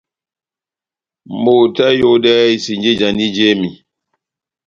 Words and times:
Moto 1.41 1.81
aháyodɛ 1.87 2.31
isinji 2.55 2.89
ijanidi 2.93 3.27
jémi. 3.35 3.69